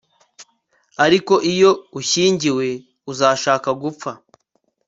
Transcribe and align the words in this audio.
ariko 1.05 1.33
iyo 1.51 1.71
ushyingiwe, 1.99 2.67
uzashaka 3.11 3.69
gupfa 3.81 4.11